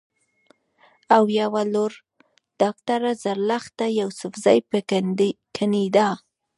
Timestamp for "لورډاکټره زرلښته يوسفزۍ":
1.73-4.59